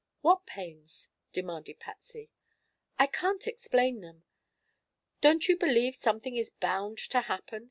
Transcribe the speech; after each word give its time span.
"What 0.21 0.47
pains?" 0.47 1.11
demanded 1.31 1.77
Patsy. 1.77 2.31
"I 2.97 3.05
can't 3.05 3.45
explain 3.45 4.01
them. 4.01 4.23
Don't 5.21 5.47
you 5.47 5.55
believe 5.55 5.95
something 5.95 6.35
is 6.35 6.49
bound 6.49 6.97
to 7.11 7.21
happen?" 7.21 7.59